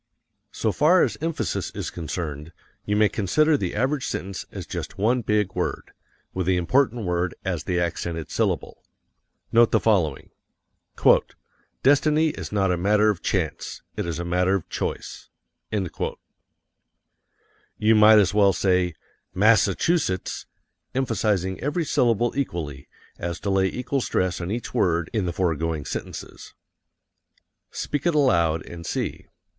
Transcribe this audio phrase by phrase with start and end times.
[0.51, 2.53] So far as emphasis is concerned,
[2.85, 5.91] you may consider the average sentence as just one big word,
[6.33, 8.83] with the important word as the accented syllable.
[9.51, 10.31] Note the following:
[11.83, 13.83] "Destiny is not a matter of chance.
[13.95, 15.29] It is a matter of choice."
[15.69, 18.95] You might as well say
[19.35, 20.47] MASS A CHU SETTS,
[20.95, 22.87] emphasizing every syllable equally,
[23.19, 26.55] as to lay equal stress on each word in the foregoing sentences.
[27.69, 29.27] Speak it aloud and see.